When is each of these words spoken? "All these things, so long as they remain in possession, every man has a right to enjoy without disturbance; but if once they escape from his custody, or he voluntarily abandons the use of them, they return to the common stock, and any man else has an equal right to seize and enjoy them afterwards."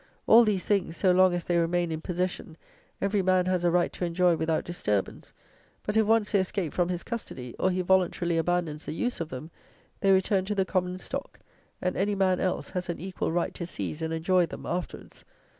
"All 0.25 0.43
these 0.43 0.65
things, 0.65 0.97
so 0.97 1.11
long 1.11 1.31
as 1.35 1.43
they 1.43 1.59
remain 1.59 1.91
in 1.91 2.01
possession, 2.01 2.57
every 2.99 3.21
man 3.21 3.45
has 3.45 3.63
a 3.63 3.69
right 3.69 3.93
to 3.93 4.03
enjoy 4.03 4.35
without 4.35 4.63
disturbance; 4.65 5.31
but 5.83 5.95
if 5.95 6.07
once 6.07 6.31
they 6.31 6.39
escape 6.39 6.73
from 6.73 6.89
his 6.89 7.03
custody, 7.03 7.55
or 7.59 7.69
he 7.69 7.81
voluntarily 7.83 8.39
abandons 8.39 8.87
the 8.87 8.93
use 8.93 9.21
of 9.21 9.29
them, 9.29 9.51
they 9.99 10.11
return 10.11 10.43
to 10.45 10.55
the 10.55 10.65
common 10.65 10.97
stock, 10.97 11.39
and 11.83 11.95
any 11.95 12.15
man 12.15 12.39
else 12.39 12.71
has 12.71 12.89
an 12.89 12.99
equal 12.99 13.31
right 13.31 13.53
to 13.53 13.67
seize 13.67 14.01
and 14.01 14.11
enjoy 14.11 14.47
them 14.47 14.65
afterwards." 14.65 15.23